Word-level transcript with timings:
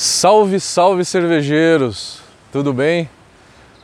Salve, 0.00 0.60
salve 0.60 1.04
cervejeiros! 1.04 2.20
Tudo 2.52 2.72
bem? 2.72 3.10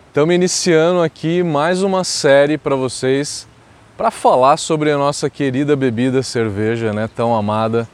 Estamos 0.07 0.33
iniciando 0.33 1.03
aqui 1.03 1.43
mais 1.43 1.83
uma 1.83 2.05
série 2.05 2.57
para 2.57 2.77
vocês 2.77 3.49
para 3.97 4.13
falar 4.13 4.57
sobre 4.57 4.93
a 4.93 4.97
nossa 4.97 5.29
querida 5.29 5.75
bebida 5.75 6.23
cerveja, 6.23 6.93
né? 6.93 7.11
Tão 7.17 7.35
amada, 7.35 7.89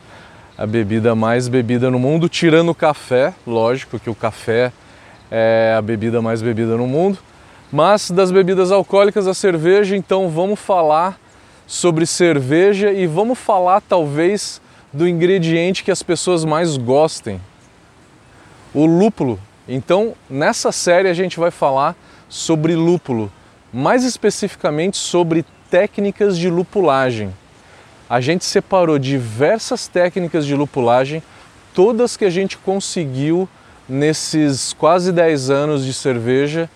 a 0.58 0.66
bebida 0.66 1.14
mais 1.14 1.48
bebida 1.48 1.90
no 1.90 1.98
mundo, 1.98 2.28
tirando 2.28 2.68
o 2.68 2.74
café, 2.74 3.32
lógico 3.46 3.98
que 3.98 4.10
o 4.10 4.14
café 4.14 4.70
é 5.30 5.74
a 5.74 5.80
bebida 5.80 6.20
mais 6.20 6.42
bebida 6.42 6.76
no 6.76 6.86
mundo, 6.86 7.18
mas 7.72 8.10
das 8.10 8.30
bebidas 8.30 8.70
alcoólicas 8.70 9.26
a 9.26 9.32
cerveja, 9.32 9.96
então 9.96 10.28
vamos 10.28 10.60
falar 10.60 11.18
sobre 11.66 12.04
cerveja 12.04 12.92
e 12.92 13.06
vamos 13.06 13.38
falar 13.38 13.80
talvez 13.80 14.60
do 14.92 15.08
ingrediente 15.08 15.82
que 15.82 15.90
as 15.90 16.02
pessoas 16.02 16.44
mais 16.44 16.76
gostem, 16.76 17.40
o 18.74 18.86
lúpulo. 18.86 19.38
Então, 19.68 20.14
nessa 20.28 20.72
série 20.72 21.08
a 21.08 21.14
gente 21.14 21.38
vai 21.38 21.50
falar 21.50 21.96
sobre 22.28 22.74
lúpulo, 22.74 23.30
mais 23.72 24.04
especificamente 24.04 24.96
sobre 24.96 25.44
técnicas 25.70 26.36
de 26.36 26.48
lupulagem. 26.48 27.34
A 28.08 28.20
gente 28.20 28.44
separou 28.44 28.98
diversas 28.98 29.86
técnicas 29.86 30.44
de 30.44 30.54
lupulagem, 30.54 31.22
todas 31.72 32.16
que 32.16 32.24
a 32.24 32.30
gente 32.30 32.58
conseguiu 32.58 33.48
nesses 33.88 34.72
quase 34.72 35.12
10 35.12 35.50
anos 35.50 35.84
de 35.84 35.92
cerveja 35.92 36.68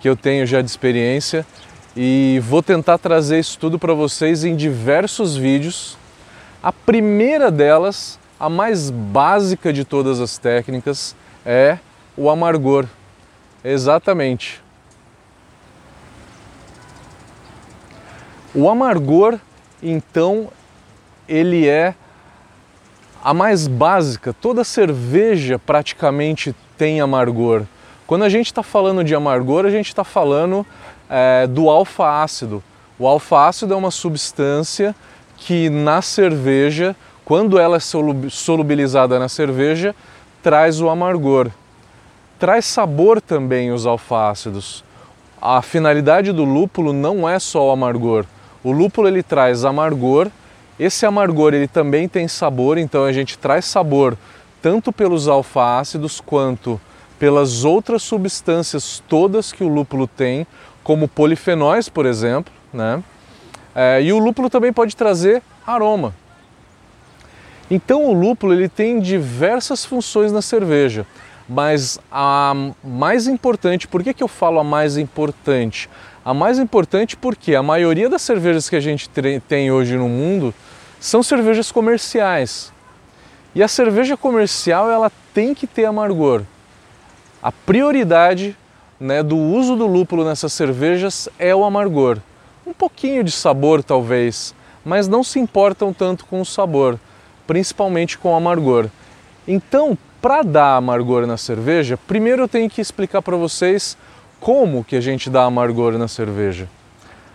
que 0.00 0.08
eu 0.08 0.16
tenho 0.16 0.46
já 0.46 0.62
de 0.62 0.70
experiência 0.70 1.44
e 1.96 2.40
vou 2.44 2.62
tentar 2.62 2.98
trazer 2.98 3.38
isso 3.38 3.58
tudo 3.58 3.78
para 3.78 3.92
vocês 3.92 4.44
em 4.44 4.54
diversos 4.54 5.36
vídeos. 5.36 5.96
A 6.62 6.72
primeira 6.72 7.50
delas, 7.50 8.18
a 8.38 8.48
mais 8.48 8.90
básica 8.90 9.72
de 9.72 9.84
todas 9.84 10.20
as 10.20 10.38
técnicas, 10.38 11.16
é 11.50 11.78
o 12.14 12.28
amargor. 12.28 12.84
Exatamente. 13.64 14.62
O 18.54 18.68
amargor, 18.68 19.38
então, 19.82 20.48
ele 21.26 21.66
é 21.66 21.94
a 23.24 23.32
mais 23.32 23.66
básica. 23.66 24.34
Toda 24.34 24.62
cerveja 24.62 25.58
praticamente 25.58 26.54
tem 26.76 27.00
amargor. 27.00 27.62
Quando 28.06 28.24
a 28.24 28.28
gente 28.28 28.46
está 28.46 28.62
falando 28.62 29.02
de 29.02 29.14
amargor, 29.14 29.64
a 29.64 29.70
gente 29.70 29.88
está 29.88 30.04
falando 30.04 30.66
é, 31.08 31.46
do 31.46 31.70
alfa-ácido. 31.70 32.62
O 32.98 33.06
alfa-ácido 33.06 33.72
é 33.72 33.76
uma 33.76 33.90
substância 33.90 34.94
que 35.34 35.70
na 35.70 36.02
cerveja, 36.02 36.94
quando 37.24 37.58
ela 37.58 37.76
é 37.78 37.80
solubilizada 37.80 39.18
na 39.18 39.30
cerveja, 39.30 39.94
traz 40.42 40.80
o 40.80 40.88
amargor. 40.88 41.50
Traz 42.38 42.64
sabor 42.66 43.20
também 43.20 43.72
os 43.72 43.86
alfácidos. 43.86 44.84
A 45.40 45.62
finalidade 45.62 46.32
do 46.32 46.44
lúpulo 46.44 46.92
não 46.92 47.28
é 47.28 47.38
só 47.38 47.68
o 47.68 47.70
amargor. 47.70 48.24
O 48.62 48.72
lúpulo 48.72 49.08
ele 49.08 49.22
traz 49.22 49.64
amargor. 49.64 50.28
Esse 50.78 51.04
amargor 51.04 51.54
ele 51.54 51.66
também 51.66 52.08
tem 52.08 52.28
sabor, 52.28 52.78
então 52.78 53.04
a 53.04 53.12
gente 53.12 53.36
traz 53.36 53.64
sabor 53.64 54.16
tanto 54.62 54.92
pelos 54.92 55.28
alfácidos 55.28 56.20
quanto 56.20 56.80
pelas 57.18 57.64
outras 57.64 58.02
substâncias 58.02 59.02
todas 59.08 59.52
que 59.52 59.64
o 59.64 59.68
lúpulo 59.68 60.06
tem, 60.06 60.46
como 60.84 61.08
polifenóis, 61.08 61.88
por 61.88 62.06
exemplo, 62.06 62.52
né? 62.72 63.02
É, 63.74 64.00
e 64.02 64.12
o 64.12 64.18
lúpulo 64.18 64.48
também 64.48 64.72
pode 64.72 64.96
trazer 64.96 65.42
aroma. 65.66 66.14
Então 67.70 68.06
o 68.06 68.12
lúpulo 68.12 68.54
ele 68.54 68.68
tem 68.68 68.98
diversas 68.98 69.84
funções 69.84 70.32
na 70.32 70.40
cerveja, 70.40 71.06
mas 71.46 71.98
a 72.10 72.54
mais 72.82 73.26
importante, 73.26 73.86
por 73.86 74.02
que, 74.02 74.14
que 74.14 74.22
eu 74.22 74.28
falo 74.28 74.58
a 74.58 74.64
mais 74.64 74.96
importante? 74.96 75.88
A 76.24 76.32
mais 76.32 76.58
importante 76.58 77.16
porque 77.16 77.54
a 77.54 77.62
maioria 77.62 78.08
das 78.08 78.22
cervejas 78.22 78.68
que 78.68 78.76
a 78.76 78.80
gente 78.80 79.08
tem 79.46 79.70
hoje 79.70 79.96
no 79.96 80.08
mundo 80.08 80.54
são 80.98 81.22
cervejas 81.22 81.70
comerciais. 81.70 82.72
E 83.54 83.62
a 83.62 83.68
cerveja 83.68 84.16
comercial 84.16 84.90
ela 84.90 85.10
tem 85.34 85.54
que 85.54 85.66
ter 85.66 85.84
amargor. 85.84 86.42
A 87.42 87.52
prioridade 87.52 88.56
né, 88.98 89.22
do 89.22 89.36
uso 89.36 89.76
do 89.76 89.86
lúpulo 89.86 90.24
nessas 90.24 90.52
cervejas 90.52 91.28
é 91.38 91.54
o 91.54 91.64
amargor. 91.64 92.18
Um 92.66 92.72
pouquinho 92.72 93.22
de 93.22 93.30
sabor 93.30 93.82
talvez, 93.82 94.54
mas 94.84 95.06
não 95.06 95.22
se 95.22 95.38
importam 95.38 95.92
tanto 95.92 96.24
com 96.26 96.40
o 96.40 96.46
sabor 96.46 96.98
principalmente 97.48 98.18
com 98.18 98.36
amargor. 98.36 98.88
Então, 99.46 99.96
para 100.20 100.42
dar 100.42 100.76
amargor 100.76 101.26
na 101.26 101.38
cerveja, 101.38 101.98
primeiro 102.06 102.42
eu 102.42 102.48
tenho 102.48 102.68
que 102.68 102.80
explicar 102.80 103.22
para 103.22 103.36
vocês 103.36 103.96
como 104.38 104.84
que 104.84 104.94
a 104.94 105.00
gente 105.00 105.30
dá 105.30 105.44
amargor 105.44 105.96
na 105.96 106.06
cerveja. 106.06 106.68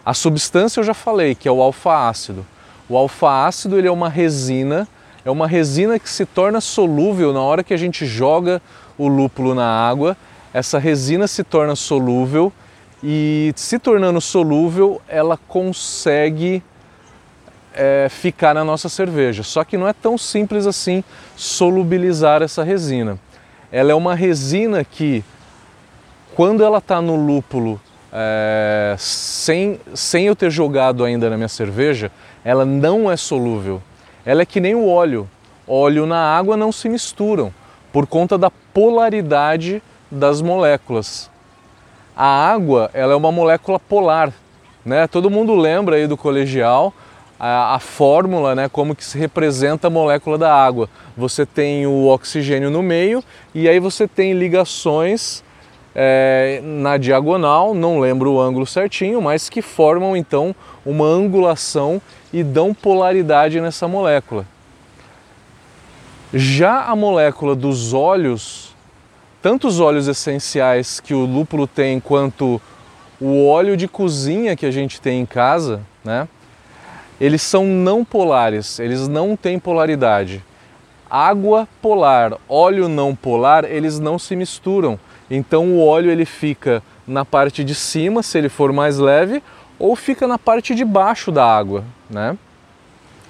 A 0.05 0.13
substância 0.13 0.79
eu 0.79 0.83
já 0.83 0.93
falei, 0.93 1.33
que 1.33 1.47
é 1.47 1.51
o 1.51 1.61
alfa-ácido. 1.61 2.45
O 2.87 2.95
alfa-ácido 2.95 3.77
ele 3.77 3.87
é 3.87 3.91
uma 3.91 4.07
resina, 4.07 4.87
é 5.25 5.31
uma 5.31 5.47
resina 5.47 5.97
que 5.97 6.09
se 6.09 6.27
torna 6.27 6.61
solúvel 6.61 7.33
na 7.33 7.41
hora 7.41 7.63
que 7.63 7.73
a 7.73 7.77
gente 7.77 8.05
joga 8.05 8.61
o 8.97 9.07
lúpulo 9.07 9.55
na 9.55 9.65
água. 9.65 10.15
Essa 10.53 10.77
resina 10.77 11.27
se 11.27 11.43
torna 11.43 11.75
solúvel 11.75 12.53
e 13.03 13.51
se 13.55 13.79
tornando 13.79 14.21
solúvel, 14.21 15.01
ela 15.07 15.39
consegue 15.47 16.61
é, 17.75 18.07
ficar 18.09 18.53
na 18.53 18.63
nossa 18.63 18.89
cerveja. 18.89 19.43
Só 19.43 19.63
que 19.63 19.77
não 19.77 19.87
é 19.87 19.93
tão 19.93 20.17
simples 20.17 20.65
assim 20.65 21.03
solubilizar 21.35 22.41
essa 22.41 22.63
resina. 22.63 23.19
Ela 23.71 23.91
é 23.91 23.95
uma 23.95 24.15
resina 24.15 24.83
que, 24.83 25.23
quando 26.35 26.63
ela 26.63 26.77
está 26.77 27.01
no 27.01 27.15
lúpulo, 27.15 27.79
é, 28.11 28.95
sem, 28.97 29.79
sem 29.95 30.25
eu 30.25 30.35
ter 30.35 30.51
jogado 30.51 31.03
ainda 31.03 31.29
na 31.29 31.35
minha 31.35 31.49
cerveja, 31.49 32.11
ela 32.45 32.65
não 32.65 33.11
é 33.11 33.17
solúvel. 33.17 33.81
Ela 34.25 34.43
é 34.43 34.45
que 34.45 34.59
nem 34.59 34.75
o 34.75 34.87
óleo. 34.87 35.27
Óleo 35.67 36.05
na 36.05 36.37
água 36.37 36.55
não 36.55 36.71
se 36.71 36.87
misturam 36.87 37.53
por 37.91 38.05
conta 38.05 38.37
da 38.37 38.51
polaridade 38.51 39.81
das 40.11 40.41
moléculas. 40.41 41.29
A 42.15 42.25
água 42.25 42.91
ela 42.93 43.13
é 43.13 43.15
uma 43.15 43.31
molécula 43.31 43.79
polar. 43.79 44.31
Né? 44.85 45.07
Todo 45.07 45.29
mundo 45.29 45.55
lembra 45.55 45.95
aí 45.95 46.05
do 46.05 46.17
colegial 46.17 46.93
a, 47.45 47.75
a, 47.75 47.79
fórmula, 47.79 48.55
né, 48.55 48.69
como 48.69 48.95
que 48.95 49.03
se 49.03 49.17
representa 49.17 49.87
a 49.87 49.89
molécula 49.89 50.37
da 50.37 50.55
água. 50.55 50.89
Você 51.17 51.45
tem 51.45 51.85
o 51.85 52.07
oxigênio 52.07 52.71
no 52.71 52.81
meio 52.81 53.21
e 53.53 53.67
aí 53.67 53.81
você 53.81 54.07
tem 54.07 54.31
ligações 54.31 55.43
é, 55.93 56.61
na 56.63 56.95
diagonal, 56.95 57.73
não 57.73 57.99
lembro 57.99 58.31
o 58.31 58.39
ângulo 58.39 58.65
certinho, 58.65 59.21
mas 59.21 59.49
que 59.49 59.61
formam 59.61 60.15
então 60.15 60.55
uma 60.85 61.05
angulação 61.05 62.01
e 62.31 62.45
dão 62.45 62.73
polaridade 62.73 63.59
nessa 63.59 63.89
molécula. 63.89 64.45
Já 66.33 66.85
a 66.85 66.95
molécula 66.95 67.57
dos 67.57 67.93
óleos, 67.93 68.73
tanto 69.41 69.67
os 69.67 69.81
óleos 69.81 70.07
essenciais 70.07 71.01
que 71.01 71.13
o 71.13 71.25
lúpulo 71.25 71.67
tem 71.67 71.99
quanto 71.99 72.61
o 73.19 73.45
óleo 73.47 73.75
de 73.75 73.89
cozinha 73.89 74.55
que 74.55 74.65
a 74.65 74.71
gente 74.71 75.01
tem 75.01 75.19
em 75.19 75.25
casa, 75.25 75.81
né? 76.05 76.25
Eles 77.23 77.41
são 77.41 77.65
não 77.65 78.03
polares, 78.03 78.79
eles 78.79 79.07
não 79.07 79.37
têm 79.37 79.57
polaridade. 79.57 80.43
Água 81.09 81.65
polar, 81.81 82.33
óleo 82.49 82.89
não 82.89 83.15
polar, 83.15 83.63
eles 83.63 83.97
não 83.97 84.19
se 84.19 84.35
misturam. 84.35 84.99
Então 85.31 85.71
o 85.71 85.87
óleo 85.87 86.11
ele 86.11 86.25
fica 86.25 86.83
na 87.07 87.23
parte 87.23 87.63
de 87.63 87.73
cima, 87.73 88.21
se 88.21 88.37
ele 88.37 88.49
for 88.49 88.73
mais 88.73 88.97
leve, 88.97 89.41
ou 89.79 89.95
fica 89.95 90.27
na 90.27 90.37
parte 90.37 90.75
de 90.75 90.83
baixo 90.83 91.31
da 91.31 91.45
água, 91.45 91.85
né? 92.09 92.37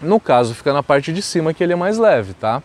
No 0.01 0.19
caso, 0.19 0.55
fica 0.55 0.73
na 0.73 0.81
parte 0.81 1.13
de 1.13 1.21
cima 1.21 1.53
que 1.53 1.63
ele 1.63 1.73
é 1.73 1.75
mais 1.75 1.99
leve, 1.99 2.33
tá? 2.33 2.63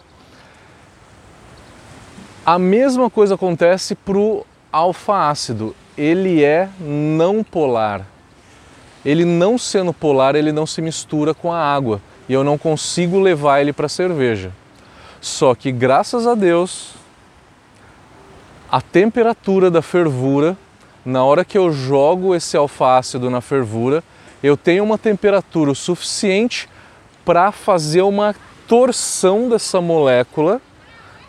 A 2.44 2.58
mesma 2.58 3.11
coisa 3.11 3.35
acontece 3.35 3.94
para 3.94 4.17
o 4.17 4.47
alfa-ácido. 4.73 5.76
Ele 5.94 6.43
é 6.43 6.70
não 6.81 7.44
polar, 7.44 8.06
ele 9.05 9.25
não 9.25 9.56
sendo 9.56 9.93
polar, 9.93 10.35
ele 10.35 10.53
não 10.53 10.67
se 10.67 10.83
mistura 10.83 11.33
com 11.33 11.53
a 11.53 11.59
água 11.59 12.00
e 12.29 12.33
eu 12.33 12.45
não 12.45 12.59
consigo 12.59 13.19
levar 13.19 13.61
ele 13.61 13.73
para 13.73 13.89
cerveja. 13.89 14.53
Só 15.21 15.55
que 15.55 15.73
graças 15.73 16.27
a 16.27 16.35
Deus, 16.35 16.95
a 18.71 18.81
temperatura 18.81 19.71
da 19.71 19.81
fervura, 19.81 20.56
na 21.05 21.25
hora 21.25 21.45
que 21.45 21.56
eu 21.56 21.73
jogo 21.73 22.35
esse 22.35 22.56
alfácido 22.56 23.31
na 23.31 23.41
fervura, 23.41 24.05
eu 24.43 24.56
tenho 24.56 24.85
uma 24.85 24.99
temperatura 24.99 25.75
suficiente 25.75 26.69
para 27.25 27.50
fazer 27.50 28.03
uma 28.03 28.35
torção 28.67 29.49
dessa 29.49 29.81
molécula. 29.81 30.61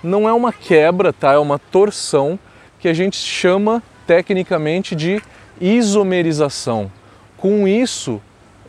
Não 0.04 0.28
é 0.28 0.34
uma 0.34 0.52
quebra, 0.52 1.12
tá? 1.12 1.34
É 1.34 1.38
uma 1.38 1.58
torção 1.58 2.38
que 2.80 2.88
a 2.88 2.94
gente 2.94 3.18
chama 3.18 3.82
tecnicamente 4.06 4.96
de 4.96 5.22
isomerização. 5.60 6.92
Com 7.40 7.68
isso, 7.68 8.22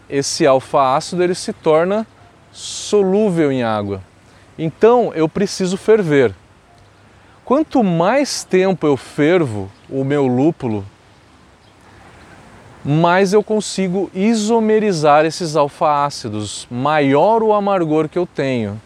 esse 0.09 0.47
alfa-ácido 0.47 1.23
ele 1.23 1.35
se 1.35 1.53
torna 1.53 2.07
solúvel 2.53 3.51
em 3.51 3.63
água. 3.63 4.01
Então 4.59 5.13
eu 5.15 5.29
preciso 5.29 5.77
ferver. 5.77 6.35
Quanto 7.45 7.83
mais 7.83 8.45
tempo 8.45 8.87
eu 8.87 8.97
fervo 8.97 9.71
o 9.89 10.05
meu 10.05 10.27
lúpulo, 10.27 10.87
mais 12.85 13.33
eu 13.33 13.43
consigo 13.43 14.11
isomerizar 14.15 15.25
esses 15.25 15.57
alfa-ácidos, 15.57 16.67
maior 16.71 17.43
o 17.43 17.53
amargor 17.53 18.09
que 18.09 18.19
eu 18.19 18.27
tenho. 18.27 18.81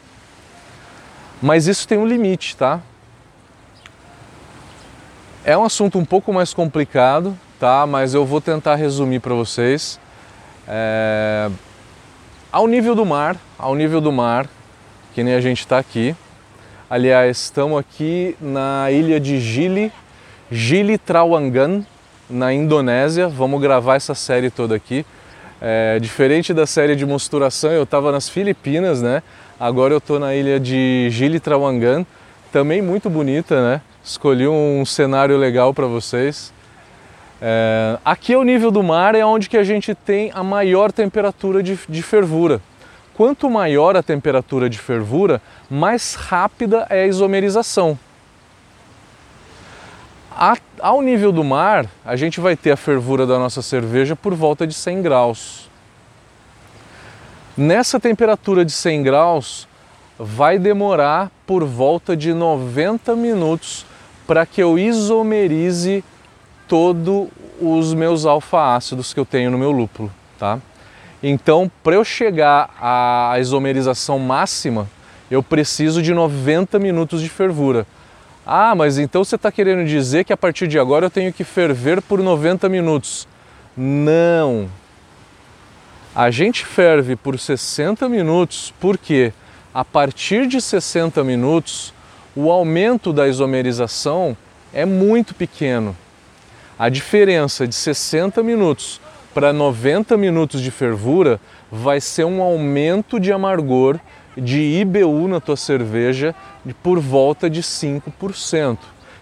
Mas 1.43 1.67
isso 1.67 1.87
tem 1.87 1.99
um 1.99 2.07
limite, 2.07 2.57
tá? 2.57 2.81
É 5.45 5.57
um 5.57 5.65
assunto 5.65 5.99
um 5.99 6.05
pouco 6.05 6.33
mais 6.33 6.55
complicado, 6.55 7.39
tá? 7.59 7.87
Mas 7.87 8.15
eu 8.15 8.25
vou 8.25 8.41
tentar 8.41 8.75
resumir 8.75 9.21
para 9.21 9.35
vocês. 9.35 9.99
É... 10.69 11.51
Ao 12.51 12.67
nível 12.67 12.95
do 12.95 13.05
mar, 13.05 13.37
ao 13.59 13.75
nível 13.75 14.01
do 14.01 14.13
mar, 14.13 14.47
que 15.15 15.23
nem 15.23 15.35
a 15.35 15.41
gente 15.41 15.61
está 15.61 15.79
aqui. 15.79 16.15
Aliás, 16.89 17.39
estamos 17.39 17.79
aqui 17.79 18.37
na 18.41 18.91
ilha 18.91 19.19
de 19.19 19.41
Gili, 19.41 19.91
Gili 20.53 20.97
Trawangan, 20.97 21.85
na 22.31 22.53
Indonésia. 22.53 23.27
Vamos 23.27 23.61
gravar 23.61 23.97
essa 23.97 24.15
série 24.15 24.51
toda 24.51 24.75
aqui. 24.77 25.05
É, 25.61 25.99
diferente 25.99 26.53
da 26.53 26.67
série 26.67 26.95
de 26.95 27.07
mosturação, 27.07 27.71
eu 27.71 27.85
estava 27.85 28.13
nas 28.13 28.29
Filipinas, 28.29 29.01
né? 29.01 29.23
Agora 29.59 29.95
eu 29.95 29.99
estou 29.99 30.19
na 30.19 30.35
ilha 30.35 30.61
de 30.61 31.09
Gili 31.11 31.41
Trawangan, 31.41 32.05
também 32.53 32.83
muito 32.83 33.09
bonita, 33.09 33.63
né? 33.63 33.81
Escolhi 34.05 34.47
um 34.47 34.85
cenário 34.85 35.37
legal 35.39 35.73
para 35.73 35.87
vocês. 35.87 36.53
É, 37.47 37.99
aqui 38.03 38.33
é 38.33 38.39
o 38.39 38.43
nível 38.43 38.71
do 38.71 38.83
mar, 38.83 39.15
é 39.15 39.23
onde 39.23 39.51
que 39.51 39.59
a 39.59 39.63
gente 39.63 39.95
tem 39.95 40.33
a 40.35 40.43
maior 40.43 40.91
temperatura 40.91 41.63
de, 41.63 41.79
de 41.87 42.03
fervura. 42.03 42.59
Quanto 43.13 43.51
maior 43.51 43.99
a 43.99 44.03
temperatura 44.03 44.71
de 44.71 44.79
fervura, 44.79 45.43
mais 45.69 46.15
rápida 46.15 46.87
é 46.89 47.03
a 47.03 47.07
isomerização. 47.07 47.99
A, 50.31 50.57
ao 50.81 51.03
nível 51.03 51.31
do 51.31 51.45
mar, 51.45 51.85
a 52.03 52.17
gente 52.17 52.41
vai 52.41 52.57
ter 52.57 52.71
a 52.71 52.79
fervura 52.79 53.27
da 53.27 53.39
nossa 53.39 53.61
cerveja 53.61 54.17
por 54.17 54.33
volta 54.35 54.67
de 54.67 54.73
100 54.73 55.03
graus. 55.03 55.69
Nessa 57.55 58.01
temperatura 58.01 58.65
de 58.65 58.73
100 58.73 59.03
graus, 59.03 59.69
vai 60.19 60.59
demorar 60.59 61.31
por 61.47 61.63
volta 61.63 62.17
de 62.17 62.33
90 62.33 63.15
minutos 63.15 63.85
para 64.27 64.47
que 64.47 64.63
eu 64.63 64.79
isomerize 64.79 66.03
todos 66.69 67.29
os 67.61 67.95
meus 67.95 68.27
alfa-ácidos 68.27 69.13
que 69.13 69.21
eu 69.21 69.25
tenho 69.25 69.51
no 69.51 69.59
meu 69.59 69.71
lúpulo, 69.71 70.11
tá? 70.39 70.59
Então, 71.23 71.71
para 71.83 71.95
eu 71.95 72.05
chegar 72.05 72.69
à 72.81 73.37
isomerização 73.39 74.19
máxima, 74.19 74.89
eu 75.31 75.43
preciso 75.43 76.03
de 76.03 76.13
90 76.13 76.79
minutos 76.79 77.23
de 77.23 77.29
fervura. 77.29 77.87
Ah, 78.47 78.75
mas 78.75 78.99
então 78.99 79.25
você 79.25 79.37
está 79.37 79.51
querendo 79.51 79.87
dizer 79.87 80.25
que 80.25 80.33
a 80.33 80.37
partir 80.37 80.69
de 80.69 80.79
agora 80.79 81.07
eu 81.07 81.11
tenho 81.11 81.33
que 81.33 81.45
ferver 81.45 82.03
por 82.03 82.21
90 82.21 82.69
minutos? 82.69 83.27
Não! 83.75 84.69
A 86.15 86.31
gente 86.31 86.65
ferve 86.65 87.17
por 87.17 87.39
60 87.39 88.09
minutos 88.09 88.73
porque 88.79 89.33
a 89.73 89.85
partir 89.85 90.47
de 90.47 90.61
60 90.61 91.25
minutos 91.25 91.93
o 92.37 92.53
aumento 92.53 93.13
da 93.13 93.27
isomerização 93.27 94.37
é 94.73 94.85
muito 94.85 95.35
pequeno. 95.35 95.97
A 96.77 96.89
diferença 96.89 97.69
de 97.69 97.75
60 97.75 98.43
minutos 98.43 99.01
para 99.33 99.53
90 99.53 100.17
minutos 100.17 100.61
de 100.61 100.73
fervura 100.73 101.41
vai 101.71 102.01
ser 102.01 102.25
um 102.25 102.43
aumento 102.43 103.21
de 103.21 103.33
amargor 103.33 103.99
de 104.37 104.61
IBU 104.81 105.29
na 105.29 105.41
tua 105.41 105.57
cerveja 105.57 106.35
por 106.83 106.99
volta 106.99 107.49
de 107.49 107.63
5%. 107.63 108.79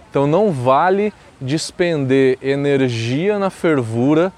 Então 0.09 0.27
não 0.27 0.51
vale 0.51 1.13
despender 1.39 2.39
energia 2.41 3.39
na 3.39 3.51
fervura 3.51 4.33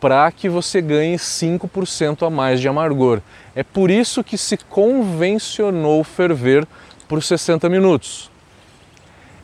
para 0.00 0.30
que 0.32 0.48
você 0.48 0.80
ganhe 0.80 1.16
5% 1.16 2.26
a 2.26 2.30
mais 2.30 2.60
de 2.60 2.68
amargor. 2.68 3.20
É 3.54 3.62
por 3.62 3.90
isso 3.90 4.24
que 4.24 4.38
se 4.38 4.56
convencionou 4.56 6.02
ferver 6.02 6.66
por 7.06 7.22
60 7.22 7.68
minutos. 7.68 8.30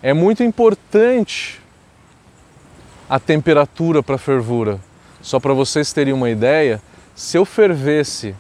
É 0.03 0.15
muito 0.15 0.43
importante 0.43 1.64
a 3.09 3.19
temperatura 3.19 4.03
para 4.03 4.19
fervura. 4.19 4.81
Só 5.21 5.41
para 5.41 5.53
vocês 5.53 5.93
terem 5.93 6.13
uma 6.13 6.31
ideia, 6.31 6.81
se 7.15 7.37
eu 7.37 7.45
fervesse 7.45 8.35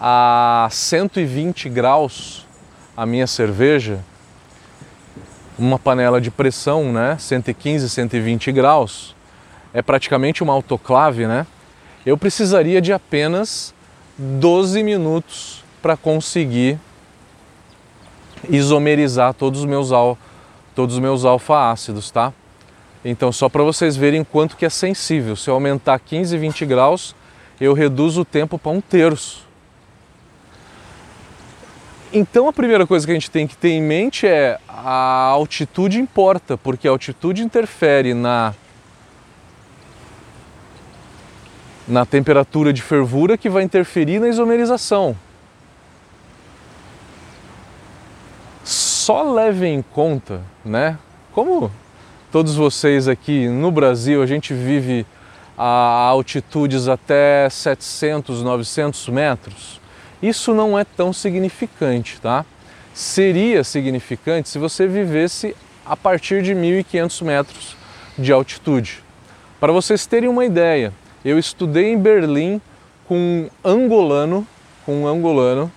a 0.00 0.68
120 0.70 1.68
graus 1.68 2.46
a 2.96 3.06
minha 3.06 3.26
cerveja, 3.26 4.00
uma 5.58 5.78
panela 5.78 6.20
de 6.20 6.30
pressão, 6.30 6.92
né, 6.92 7.16
115, 7.18 7.88
120 7.88 8.52
graus, 8.52 9.14
é 9.72 9.80
praticamente 9.80 10.42
uma 10.42 10.52
autoclave, 10.52 11.26
né? 11.26 11.46
Eu 12.04 12.18
precisaria 12.18 12.80
de 12.80 12.92
apenas 12.92 13.72
12 14.18 14.82
minutos 14.82 15.64
para 15.80 15.96
conseguir 15.96 16.78
isomerizar 18.48 19.32
todos 19.34 19.60
os 19.60 19.66
meus 19.66 19.92
al, 19.92 20.18
todos 20.74 20.96
os 20.96 21.00
meus 21.00 21.24
alfa-ácidos, 21.24 22.10
tá? 22.10 22.32
Então 23.04 23.32
só 23.32 23.48
para 23.48 23.62
vocês 23.62 23.96
verem 23.96 24.22
quanto 24.22 24.56
que 24.56 24.64
é 24.64 24.70
sensível. 24.70 25.34
Se 25.34 25.50
eu 25.50 25.54
aumentar 25.54 25.98
15, 25.98 26.36
20 26.38 26.66
graus, 26.66 27.14
eu 27.60 27.72
reduzo 27.72 28.20
o 28.22 28.24
tempo 28.24 28.58
para 28.58 28.72
um 28.72 28.80
terço. 28.80 29.46
Então 32.12 32.46
a 32.46 32.52
primeira 32.52 32.86
coisa 32.86 33.06
que 33.06 33.10
a 33.10 33.14
gente 33.14 33.30
tem 33.30 33.46
que 33.46 33.56
ter 33.56 33.70
em 33.70 33.82
mente 33.82 34.26
é 34.26 34.58
a 34.68 35.28
altitude 35.28 35.98
importa, 35.98 36.58
porque 36.58 36.86
a 36.86 36.90
altitude 36.90 37.42
interfere 37.42 38.14
na 38.14 38.54
na 41.88 42.06
temperatura 42.06 42.72
de 42.72 42.80
fervura 42.80 43.36
que 43.36 43.48
vai 43.48 43.64
interferir 43.64 44.20
na 44.20 44.28
isomerização. 44.28 45.16
Só 48.62 49.32
levem 49.32 49.74
em 49.74 49.82
conta, 49.82 50.42
né? 50.64 50.96
Como 51.32 51.70
todos 52.32 52.54
vocês 52.54 53.08
aqui 53.08 53.46
no 53.46 53.70
Brasil, 53.70 54.22
a 54.22 54.26
gente 54.26 54.54
vive 54.54 55.04
a 55.56 55.64
altitudes 56.08 56.88
até 56.88 57.46
700, 57.50 58.42
900 58.42 59.08
metros. 59.10 59.78
Isso 60.22 60.54
não 60.54 60.78
é 60.78 60.82
tão 60.82 61.12
significante, 61.12 62.18
tá? 62.22 62.46
Seria 62.94 63.62
significante 63.62 64.48
se 64.48 64.58
você 64.58 64.86
vivesse 64.86 65.54
a 65.84 65.94
partir 65.94 66.42
de 66.42 66.54
1.500 66.54 67.22
metros 67.22 67.76
de 68.16 68.32
altitude. 68.32 69.04
Para 69.60 69.70
vocês 69.70 70.06
terem 70.06 70.30
uma 70.30 70.46
ideia, 70.46 70.90
eu 71.22 71.38
estudei 71.38 71.92
em 71.92 71.98
Berlim 71.98 72.62
com 73.06 73.14
um 73.14 73.50
angolano, 73.62 74.46
com 74.86 75.02
um 75.02 75.06
angolano, 75.06 75.70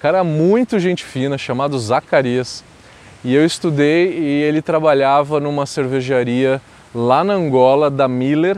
cara 0.00 0.24
muito 0.24 0.78
gente 0.78 1.04
fina, 1.04 1.36
chamado 1.36 1.78
Zacarias, 1.78 2.64
e 3.24 3.34
eu 3.34 3.44
estudei 3.44 4.18
e 4.18 4.42
ele 4.42 4.62
trabalhava 4.62 5.40
numa 5.40 5.66
cervejaria 5.66 6.60
lá 6.94 7.22
na 7.24 7.34
Angola, 7.34 7.90
da 7.90 8.08
Miller, 8.08 8.56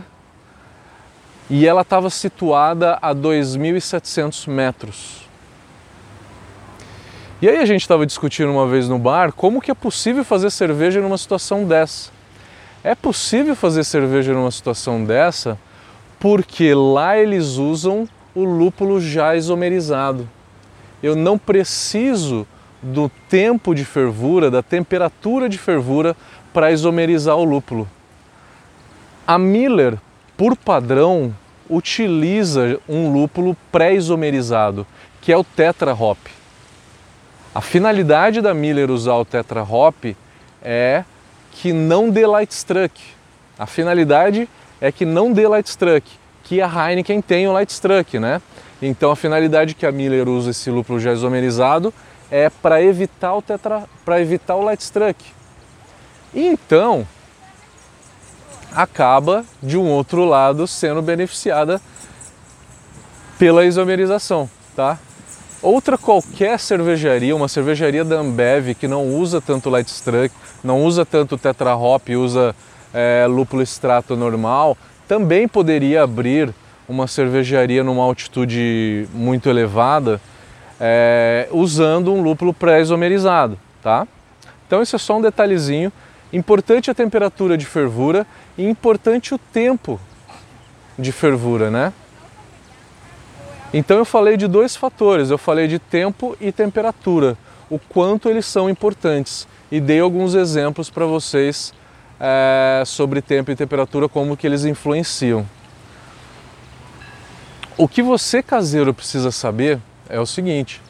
e 1.49 1.67
ela 1.67 1.81
estava 1.81 2.11
situada 2.11 2.99
a 3.03 3.15
2.700 3.15 4.49
metros 4.49 5.21
e 7.43 7.49
aí 7.49 7.57
a 7.57 7.65
gente 7.65 7.81
estava 7.81 8.05
discutindo 8.05 8.53
uma 8.53 8.67
vez 8.67 8.87
no 8.87 8.99
bar 8.99 9.33
como 9.33 9.63
que 9.63 9.71
é 9.71 9.75
possível 9.75 10.23
fazer 10.23 10.51
cerveja 10.51 11.01
numa 11.01 11.17
situação 11.17 11.65
dessa. 11.65 12.11
É 12.85 12.95
possível 12.95 13.57
fazer 13.57 13.83
cerveja 13.83 14.35
numa 14.35 14.51
situação 14.51 15.03
dessa 15.03 15.59
porque 16.19 16.75
lá 16.75 17.17
eles 17.17 17.57
usam 17.57 18.07
o 18.35 18.45
lúpulo 18.45 19.01
já 19.01 19.35
isomerizado. 19.35 20.29
Eu 21.03 21.17
não 21.17 21.39
preciso 21.39 22.47
do 22.83 23.11
tempo 23.29 23.75
de 23.75 23.85
fervura, 23.85 24.51
da 24.51 24.63
temperatura 24.63 25.49
de 25.49 25.59
fervura 25.59 26.17
para 26.53 26.73
isomerizar 26.73 27.37
o 27.37 27.45
lúpulo. 27.45 27.89
A 29.27 29.39
Miller, 29.39 29.99
por 30.37 30.57
padrão, 30.57 31.35
utiliza 31.69 32.81
um 32.89 33.13
lúpulo 33.13 33.57
pré-isomerizado, 33.71 34.87
que 35.21 35.33
é 35.33 35.37
o 35.37 35.45
Tetra 35.45 35.95
Hop. 35.95 36.19
A 37.55 37.61
finalidade 37.61 38.41
da 38.41 38.55
Miller 38.55 38.91
usar 38.91 39.15
o 39.15 39.25
Tetra 39.25 39.63
Hop 39.63 40.17
é 40.63 41.05
que 41.53 41.73
não 41.73 42.11
dê 42.11 42.27
light 42.27 42.51
struck. 42.53 43.01
A 43.59 43.67
finalidade 43.67 44.49
é 44.81 44.91
que 44.91 45.05
não 45.05 45.33
dê 45.33 45.47
light 45.47 45.67
struck, 45.67 46.09
que 46.45 46.61
a 46.61 46.67
Heineken 46.67 47.21
tem 47.21 47.47
o 47.47 47.53
light 47.53 47.71
struck, 47.71 48.19
né? 48.19 48.41
Então 48.81 49.11
a 49.11 49.17
finalidade 49.17 49.75
que 49.75 49.85
a 49.85 49.93
Miller 49.93 50.29
usa 50.29 50.51
esse 50.51 50.71
lúpulo 50.71 50.99
já 50.99 51.13
isomerizado 51.13 51.93
é 52.31 52.49
para 52.49 52.83
evitar 52.83 53.35
o 53.35 53.43
tetra, 53.43 53.85
para 54.05 54.21
evitar 54.21 54.57
o 54.57 54.63
light 54.63 54.81
struck. 54.81 55.25
E 56.33 56.47
então 56.47 57.07
acaba 58.73 59.45
de 59.63 59.77
um 59.77 59.89
outro 59.89 60.25
lado 60.25 60.67
sendo 60.67 61.03
beneficiada 61.03 61.81
pela 63.39 63.65
isomerização, 63.65 64.49
tá? 64.77 64.99
outra 65.63 65.99
qualquer 65.99 66.59
cervejaria, 66.59 67.37
uma 67.37 67.49
cervejaria 67.49 68.05
da 68.05 68.17
Ambev 68.17 68.75
que 68.75 68.89
não 68.89 69.07
usa 69.07 69.41
tanto 69.41 69.71
light 69.71 69.89
struck, 69.89 70.35
não 70.65 70.83
usa 70.85 71.05
tanto 71.05 71.37
tetra 71.37 71.77
hop, 71.77 72.09
usa 72.11 72.55
é, 72.93 73.27
lúpulo 73.29 73.63
extrato 73.63 74.17
normal, 74.17 74.77
também 75.07 75.47
poderia 75.47 76.03
abrir 76.03 76.53
uma 76.89 77.07
cervejaria 77.07 77.85
numa 77.85 78.03
altitude 78.03 79.07
muito 79.13 79.49
elevada 79.49 80.21
é, 80.81 81.47
usando 81.53 82.13
um 82.13 82.23
lúpulo 82.23 82.55
pré-isomerizado, 82.55 83.59
tá? 83.83 84.09
Então 84.67 84.81
isso 84.81 84.97
é 84.97 84.99
só 84.99 85.19
um 85.19 85.21
detalhezinho. 85.21 85.93
Importante 86.33 86.91
a 86.91 86.95
temperatura 86.95 87.59
de 87.59 87.67
fervura 87.67 88.27
e 88.57 88.67
importante 88.67 89.35
o 89.35 89.39
tempo 89.39 90.01
de 90.99 91.13
fervura, 91.13 91.71
né? 91.71 91.93
Então 93.75 93.99
eu 93.99 94.05
falei 94.05 94.37
de 94.37 94.49
dois 94.49 94.75
fatores, 94.75 95.31
eu 95.31 95.39
falei 95.39 95.69
de 95.69 95.79
tempo 95.79 96.37
e 96.41 96.51
temperatura, 96.51 97.37
o 97.69 97.79
quanto 97.79 98.29
eles 98.29 98.47
são 98.47 98.69
importantes 98.69 99.47
e 99.71 99.81
dei 99.81 100.01
alguns 100.01 100.35
exemplos 100.35 100.91
para 100.91 101.07
vocês 101.07 101.73
é, 102.19 102.83
sobre 102.85 103.23
tempo 103.23 103.51
e 103.51 103.57
temperatura, 103.57 104.09
como 104.09 104.37
que 104.37 104.47
eles 104.47 104.65
influenciam. 104.65 105.47
O 107.77 107.87
que 107.87 108.03
você 108.03 108.43
caseiro 108.43 108.93
precisa 108.93 109.31
saber 109.31 109.81
é 110.11 110.21
o 110.21 110.27
seguinte: 110.27 110.83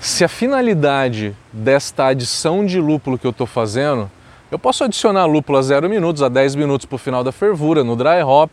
se 0.00 0.24
a 0.24 0.28
finalidade 0.28 1.34
desta 1.52 2.06
adição 2.06 2.64
de 2.64 2.80
lúpulo 2.80 3.18
que 3.18 3.26
eu 3.26 3.30
estou 3.30 3.46
fazendo, 3.46 4.10
eu 4.50 4.58
posso 4.58 4.84
adicionar 4.84 5.26
lúpulo 5.26 5.58
a 5.58 5.62
0 5.62 5.88
minutos, 5.88 6.22
a 6.22 6.28
10 6.28 6.54
minutos 6.54 6.86
para 6.86 6.96
o 6.96 6.98
final 6.98 7.24
da 7.24 7.32
fervura, 7.32 7.82
no 7.82 7.96
dry 7.96 8.22
hop, 8.22 8.50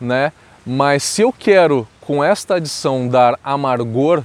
né? 0.00 0.32
Mas 0.64 1.02
se 1.02 1.22
eu 1.22 1.32
quero 1.32 1.86
com 2.00 2.22
esta 2.22 2.56
adição 2.56 3.08
dar 3.08 3.38
amargor, 3.42 4.22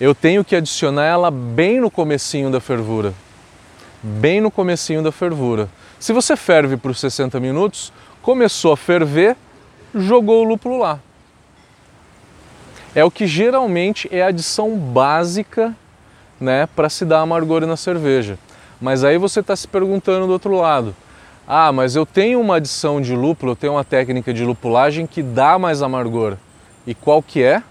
eu 0.00 0.14
tenho 0.14 0.44
que 0.44 0.56
adicionar 0.56 1.04
ela 1.04 1.30
bem 1.30 1.80
no 1.80 1.90
comecinho 1.90 2.50
da 2.50 2.60
fervura. 2.60 3.12
Bem 4.02 4.40
no 4.40 4.50
comecinho 4.50 5.02
da 5.02 5.12
fervura. 5.12 5.68
Se 5.98 6.12
você 6.12 6.36
ferve 6.36 6.76
por 6.76 6.94
60 6.94 7.38
minutos, 7.38 7.92
começou 8.20 8.72
a 8.72 8.76
ferver, 8.76 9.36
jogou 9.94 10.44
o 10.44 10.48
lúpulo 10.48 10.78
lá. 10.78 10.98
É 12.94 13.04
o 13.04 13.10
que 13.10 13.26
geralmente 13.26 14.08
é 14.12 14.22
a 14.22 14.26
adição 14.26 14.76
básica 14.76 15.74
né, 16.38 16.68
para 16.74 16.90
se 16.90 17.04
dar 17.04 17.20
amargor 17.20 17.64
na 17.66 17.76
cerveja. 17.76 18.38
Mas 18.80 19.04
aí 19.04 19.16
você 19.16 19.40
está 19.40 19.56
se 19.56 19.66
perguntando 19.66 20.26
do 20.26 20.32
outro 20.32 20.54
lado: 20.54 20.94
ah, 21.46 21.72
mas 21.72 21.96
eu 21.96 22.04
tenho 22.04 22.40
uma 22.40 22.56
adição 22.56 23.00
de 23.00 23.14
lúpulo, 23.14 23.52
eu 23.52 23.56
tenho 23.56 23.74
uma 23.74 23.84
técnica 23.84 24.32
de 24.34 24.44
lupulagem 24.44 25.06
que 25.06 25.22
dá 25.22 25.58
mais 25.58 25.82
amargor. 25.82 26.36
E 26.86 26.94
qual 26.94 27.22
que 27.22 27.42
é? 27.42 27.62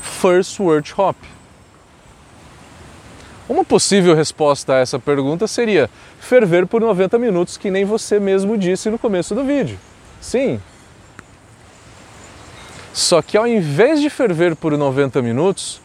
First 0.00 0.58
Wort 0.58 0.92
Hop. 0.98 1.16
Uma 3.48 3.64
possível 3.64 4.14
resposta 4.14 4.74
a 4.74 4.78
essa 4.78 4.98
pergunta 4.98 5.46
seria 5.46 5.88
ferver 6.18 6.66
por 6.66 6.80
90 6.80 7.18
minutos, 7.18 7.56
que 7.56 7.70
nem 7.70 7.84
você 7.84 8.18
mesmo 8.18 8.58
disse 8.58 8.90
no 8.90 8.98
começo 8.98 9.34
do 9.34 9.44
vídeo. 9.44 9.78
Sim. 10.20 10.60
Só 12.98 13.22
que 13.22 13.36
ao 13.36 13.46
invés 13.46 14.00
de 14.00 14.10
ferver 14.10 14.56
por 14.56 14.76
90 14.76 15.22
minutos, 15.22 15.80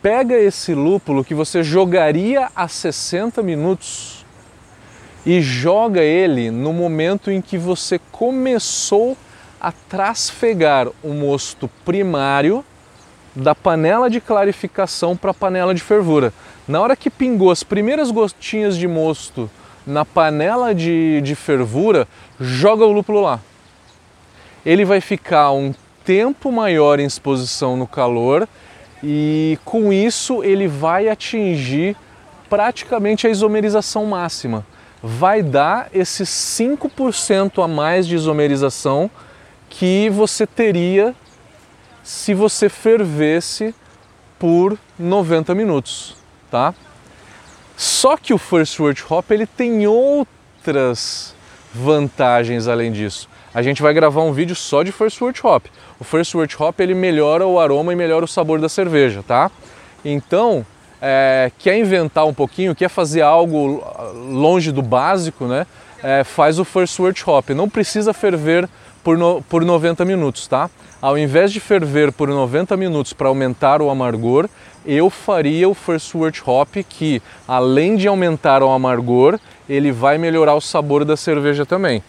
pega 0.00 0.34
esse 0.34 0.72
lúpulo 0.72 1.22
que 1.22 1.34
você 1.34 1.62
jogaria 1.62 2.48
a 2.56 2.66
60 2.66 3.42
minutos 3.42 4.24
e 5.26 5.42
joga 5.42 6.00
ele 6.00 6.50
no 6.50 6.72
momento 6.72 7.30
em 7.30 7.42
que 7.42 7.58
você 7.58 8.00
começou 8.10 9.14
a 9.60 9.72
trasfegar 9.72 10.88
o 11.02 11.12
mosto 11.12 11.68
primário 11.84 12.64
da 13.36 13.54
panela 13.54 14.08
de 14.08 14.18
clarificação 14.18 15.14
para 15.14 15.32
a 15.32 15.34
panela 15.34 15.74
de 15.74 15.82
fervura. 15.82 16.32
Na 16.66 16.80
hora 16.80 16.96
que 16.96 17.10
pingou 17.10 17.50
as 17.50 17.62
primeiras 17.62 18.10
gotinhas 18.10 18.78
de 18.78 18.88
mosto 18.88 19.50
na 19.86 20.02
panela 20.02 20.74
de, 20.74 21.20
de 21.20 21.34
fervura, 21.34 22.08
joga 22.40 22.86
o 22.86 22.92
lúpulo 22.92 23.20
lá. 23.20 23.38
Ele 24.64 24.86
vai 24.86 25.02
ficar 25.02 25.52
um 25.52 25.74
tempo 26.04 26.50
maior 26.50 27.00
em 27.00 27.06
exposição 27.06 27.76
no 27.76 27.86
calor 27.86 28.48
e 29.02 29.58
com 29.64 29.92
isso 29.92 30.44
ele 30.44 30.68
vai 30.68 31.08
atingir 31.08 31.96
praticamente 32.48 33.26
a 33.26 33.30
isomerização 33.30 34.06
máxima. 34.06 34.66
Vai 35.02 35.42
dar 35.42 35.88
esses 35.92 36.28
5% 36.28 37.64
a 37.64 37.66
mais 37.66 38.06
de 38.06 38.14
isomerização 38.14 39.10
que 39.68 40.08
você 40.10 40.46
teria 40.46 41.14
se 42.04 42.34
você 42.34 42.68
fervesse 42.68 43.74
por 44.38 44.78
90 44.98 45.54
minutos, 45.54 46.16
tá? 46.50 46.74
Só 47.76 48.16
que 48.16 48.34
o 48.34 48.38
First 48.38 48.78
Wort 48.78 49.02
Hop 49.08 49.30
ele 49.30 49.46
tem 49.46 49.86
outras 49.86 51.34
vantagens 51.74 52.68
além 52.68 52.92
disso. 52.92 53.28
A 53.54 53.60
gente 53.60 53.82
vai 53.82 53.92
gravar 53.92 54.22
um 54.22 54.32
vídeo 54.32 54.56
só 54.56 54.82
de 54.82 54.90
First 54.90 55.20
Wort 55.20 55.44
Hop. 55.44 55.66
O 56.00 56.04
First 56.04 56.34
Wort 56.34 56.54
Hop 56.58 56.80
ele 56.80 56.94
melhora 56.94 57.46
o 57.46 57.60
aroma 57.60 57.92
e 57.92 57.96
melhora 57.96 58.24
o 58.24 58.28
sabor 58.28 58.58
da 58.58 58.68
cerveja, 58.68 59.22
tá? 59.22 59.50
Então, 60.02 60.64
é, 61.00 61.52
quer 61.58 61.76
inventar 61.76 62.24
um 62.24 62.32
pouquinho, 62.32 62.74
quer 62.74 62.88
fazer 62.88 63.20
algo 63.20 63.84
longe 64.30 64.72
do 64.72 64.80
básico, 64.80 65.44
né? 65.44 65.66
É, 66.02 66.24
faz 66.24 66.58
o 66.58 66.64
First 66.64 66.98
Wort 66.98 67.22
Hop. 67.26 67.50
Não 67.50 67.68
precisa 67.68 68.14
ferver 68.14 68.68
por, 69.04 69.18
no, 69.18 69.42
por 69.42 69.64
90 69.64 70.04
minutos, 70.04 70.46
tá? 70.46 70.70
Ao 71.00 71.18
invés 71.18 71.52
de 71.52 71.60
ferver 71.60 72.10
por 72.10 72.28
90 72.28 72.76
minutos 72.76 73.12
para 73.12 73.28
aumentar 73.28 73.82
o 73.82 73.90
amargor, 73.90 74.48
eu 74.86 75.10
faria 75.10 75.68
o 75.68 75.74
First 75.74 76.14
Wort 76.14 76.40
Hop 76.46 76.76
que, 76.88 77.20
além 77.46 77.96
de 77.96 78.08
aumentar 78.08 78.62
o 78.62 78.70
amargor, 78.70 79.38
ele 79.68 79.92
vai 79.92 80.16
melhorar 80.16 80.54
o 80.54 80.60
sabor 80.60 81.04
da 81.04 81.16
cerveja 81.16 81.66
também. 81.66 82.02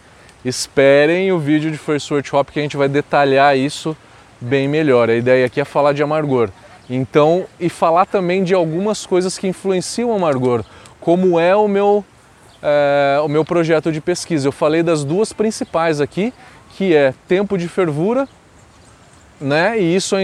Esperem 0.44 1.32
o 1.32 1.38
vídeo 1.38 1.70
de 1.70 1.78
First 1.78 2.10
Wort 2.10 2.30
Hop 2.34 2.50
que 2.50 2.58
a 2.58 2.62
gente 2.62 2.76
vai 2.76 2.86
detalhar 2.86 3.56
isso 3.56 3.96
bem 4.38 4.68
melhor. 4.68 5.08
A 5.08 5.14
ideia 5.14 5.46
aqui 5.46 5.58
é 5.58 5.64
falar 5.64 5.94
de 5.94 6.02
amargor. 6.02 6.50
Então, 6.88 7.46
e 7.58 7.70
falar 7.70 8.04
também 8.04 8.44
de 8.44 8.52
algumas 8.52 9.06
coisas 9.06 9.38
que 9.38 9.48
influenciam 9.48 10.10
o 10.10 10.14
amargor, 10.14 10.62
como 11.00 11.40
é 11.40 11.56
o 11.56 11.66
meu, 11.66 12.04
é, 12.62 13.18
o 13.24 13.28
meu 13.28 13.42
projeto 13.42 13.90
de 13.90 14.02
pesquisa. 14.02 14.46
Eu 14.46 14.52
falei 14.52 14.82
das 14.82 15.02
duas 15.02 15.32
principais 15.32 15.98
aqui, 15.98 16.30
que 16.76 16.94
é 16.94 17.14
tempo 17.26 17.56
de 17.56 17.66
fervura, 17.66 18.28
né? 19.40 19.80
E 19.80 19.96
isso, 19.96 20.14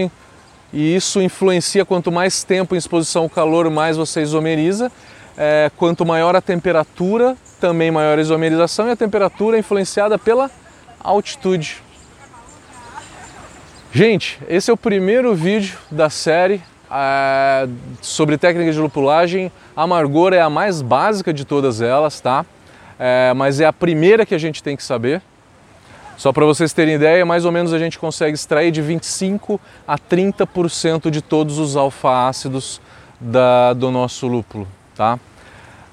e 0.71 0.95
isso 0.95 1.19
influencia 1.19 1.83
quanto 1.83 2.11
mais 2.11 2.43
tempo 2.43 2.75
em 2.75 2.77
exposição 2.77 3.23
ao 3.23 3.29
calor, 3.29 3.67
mais 3.71 3.97
você 3.97 4.21
isomeriza. 4.21 4.91
É, 5.35 5.71
quanto 5.77 6.05
maior 6.05 6.35
a 6.35 6.41
temperatura, 6.41 7.35
também 7.61 7.91
maior 7.91 8.17
isomerização 8.17 8.87
e 8.87 8.91
a 8.91 8.95
temperatura 8.95 9.55
é 9.55 9.59
influenciada 9.59 10.17
pela 10.17 10.49
altitude. 10.99 11.81
Gente, 13.93 14.39
esse 14.49 14.71
é 14.71 14.73
o 14.73 14.77
primeiro 14.77 15.35
vídeo 15.35 15.77
da 15.91 16.09
série 16.09 16.61
é, 16.89 17.69
sobre 18.01 18.37
técnica 18.37 18.71
de 18.71 18.79
lupulagem. 18.79 19.51
A 19.75 19.83
amargor 19.83 20.33
é 20.33 20.41
a 20.41 20.49
mais 20.49 20.81
básica 20.81 21.31
de 21.31 21.45
todas 21.45 21.81
elas, 21.81 22.19
tá? 22.19 22.45
É, 22.97 23.31
mas 23.35 23.59
é 23.59 23.65
a 23.65 23.73
primeira 23.73 24.25
que 24.25 24.33
a 24.33 24.39
gente 24.39 24.63
tem 24.63 24.75
que 24.75 24.83
saber. 24.83 25.21
Só 26.17 26.31
para 26.33 26.45
vocês 26.45 26.73
terem 26.73 26.95
ideia, 26.95 27.25
mais 27.25 27.45
ou 27.45 27.51
menos 27.51 27.73
a 27.73 27.79
gente 27.79 27.99
consegue 27.99 28.33
extrair 28.33 28.71
de 28.71 28.81
25 28.81 29.59
a 29.87 29.97
30% 29.97 31.09
de 31.09 31.21
todos 31.21 31.59
os 31.59 31.75
alfa-ácidos 31.75 32.81
do 33.75 33.91
nosso 33.91 34.27
lúpulo, 34.27 34.67
tá? 34.95 35.19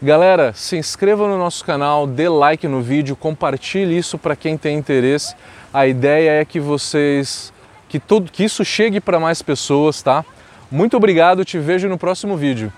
Galera, 0.00 0.52
se 0.52 0.76
inscreva 0.76 1.26
no 1.26 1.36
nosso 1.36 1.64
canal, 1.64 2.06
dê 2.06 2.28
like 2.28 2.68
no 2.68 2.80
vídeo, 2.80 3.16
compartilhe 3.16 3.98
isso 3.98 4.16
para 4.16 4.36
quem 4.36 4.56
tem 4.56 4.78
interesse. 4.78 5.34
A 5.74 5.88
ideia 5.88 6.40
é 6.40 6.44
que 6.44 6.60
vocês 6.60 7.52
que 7.88 7.98
tudo 7.98 8.30
que 8.30 8.44
isso 8.44 8.64
chegue 8.64 9.00
para 9.00 9.18
mais 9.18 9.42
pessoas, 9.42 10.00
tá? 10.00 10.24
Muito 10.70 10.96
obrigado, 10.96 11.44
te 11.44 11.58
vejo 11.58 11.88
no 11.88 11.98
próximo 11.98 12.36
vídeo. 12.36 12.72